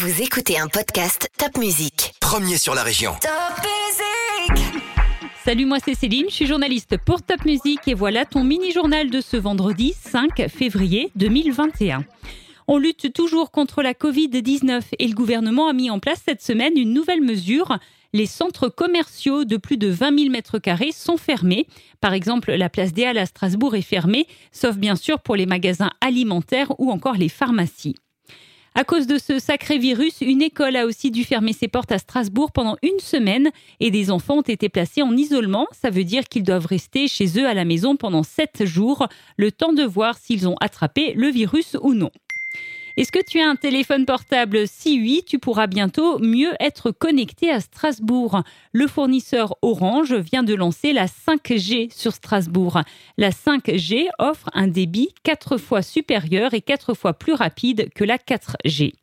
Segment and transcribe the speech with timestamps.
[0.00, 2.14] Vous écoutez un podcast Top Music.
[2.20, 3.14] Premier sur la région.
[3.20, 4.64] Top Music
[5.44, 9.20] Salut, moi c'est Céline, je suis journaliste pour Top Music et voilà ton mini-journal de
[9.20, 12.04] ce vendredi 5 février 2021.
[12.68, 16.74] On lutte toujours contre la Covid-19 et le gouvernement a mis en place cette semaine
[16.76, 17.78] une nouvelle mesure.
[18.12, 21.66] Les centres commerciaux de plus de 20 000 mètres carrés sont fermés.
[22.00, 25.46] Par exemple, la place des Halles à Strasbourg est fermée, sauf bien sûr pour les
[25.46, 27.96] magasins alimentaires ou encore les pharmacies.
[28.78, 31.98] À cause de ce sacré virus, une école a aussi dû fermer ses portes à
[31.98, 33.50] Strasbourg pendant une semaine
[33.80, 35.66] et des enfants ont été placés en isolement.
[35.72, 39.50] Ça veut dire qu'ils doivent rester chez eux à la maison pendant sept jours, le
[39.50, 42.12] temps de voir s'ils ont attrapé le virus ou non.
[42.98, 44.66] Est-ce que tu as un téléphone portable?
[44.66, 48.42] Si oui, tu pourras bientôt mieux être connecté à Strasbourg.
[48.72, 52.82] Le fournisseur Orange vient de lancer la 5G sur Strasbourg.
[53.16, 58.18] La 5G offre un débit 4 fois supérieur et 4 fois plus rapide que la
[58.18, 58.94] 4G.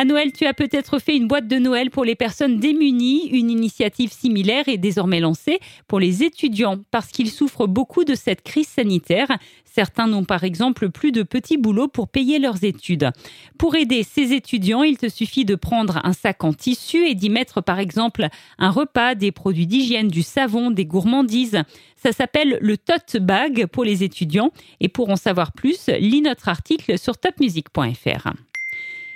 [0.00, 3.30] À Noël, tu as peut-être fait une boîte de Noël pour les personnes démunies.
[3.32, 8.42] Une initiative similaire est désormais lancée pour les étudiants parce qu'ils souffrent beaucoup de cette
[8.42, 9.26] crise sanitaire.
[9.64, 13.10] Certains n'ont par exemple plus de petits boulots pour payer leurs études.
[13.58, 17.28] Pour aider ces étudiants, il te suffit de prendre un sac en tissu et d'y
[17.28, 18.28] mettre par exemple
[18.60, 21.60] un repas, des produits d'hygiène, du savon, des gourmandises.
[21.96, 26.48] Ça s'appelle le tote bag pour les étudiants et pour en savoir plus, lis notre
[26.48, 28.28] article sur topmusic.fr.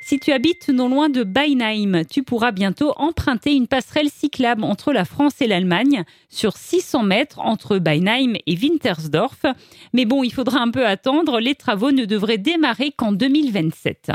[0.04, 4.92] Si tu habites non loin de Beinheim, tu pourras bientôt emprunter une passerelle cyclable entre
[4.92, 9.46] la France et l'Allemagne sur 600 mètres entre Beinheim et Wintersdorf.
[9.94, 14.10] Mais bon, il faudra un peu attendre, les travaux ne devraient démarrer qu'en 2027.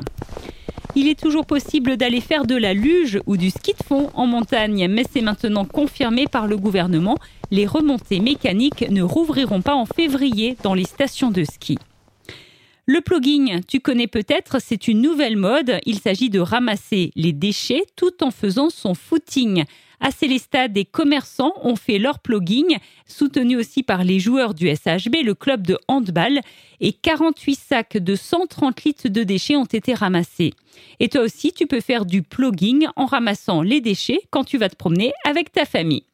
[0.96, 4.28] Il est toujours possible d'aller faire de la luge ou du ski de fond en
[4.28, 7.16] montagne, mais c'est maintenant confirmé par le gouvernement.
[7.50, 11.78] Les remontées mécaniques ne rouvriront pas en février dans les stations de ski.
[12.90, 15.82] Le plugging, tu connais peut-être, c'est une nouvelle mode.
[15.86, 19.66] Il s'agit de ramasser les déchets tout en faisant son footing.
[20.00, 25.18] À Célestat, des commerçants ont fait leur plugging, soutenu aussi par les joueurs du SHB,
[25.26, 26.40] le club de handball,
[26.80, 30.54] et 48 sacs de 130 litres de déchets ont été ramassés.
[31.02, 34.70] Et toi aussi, tu peux faire du plugging en ramassant les déchets quand tu vas
[34.70, 36.06] te promener avec ta famille.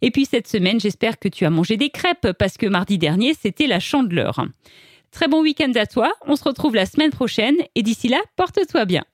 [0.00, 3.34] Et puis cette semaine, j'espère que tu as mangé des crêpes parce que mardi dernier,
[3.34, 4.46] c'était la chandeleur.
[5.14, 8.84] Très bon week-end à toi, on se retrouve la semaine prochaine et d'ici là, porte-toi
[8.84, 9.04] bien.